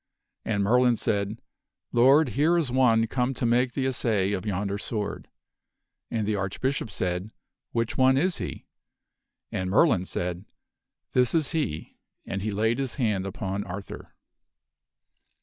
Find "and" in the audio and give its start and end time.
0.43-0.63, 6.09-6.25, 9.51-9.69, 12.25-12.41